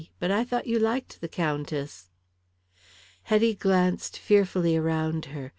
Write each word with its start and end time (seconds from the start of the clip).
But 0.19 0.31
I 0.31 0.43
thought 0.43 0.65
you 0.65 0.79
liked 0.79 1.21
the 1.21 1.27
Countess." 1.27 2.09
Hetty 3.21 3.53
glanced 3.53 4.17
fearfully 4.17 4.75
around 4.75 5.25
her. 5.25 5.49